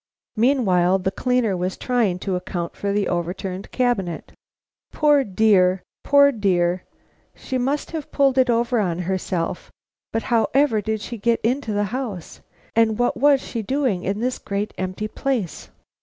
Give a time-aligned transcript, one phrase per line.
[0.35, 4.31] Meanwhile the cleaner was trying to account for the overturned cabinet.
[4.91, 5.83] "Poor dear!
[6.03, 6.85] poor dear!
[7.35, 9.69] she must have pulled it over on herself!
[10.11, 12.41] But however did she get into the house?
[12.75, 15.69] And what was she doing in this great empty place?"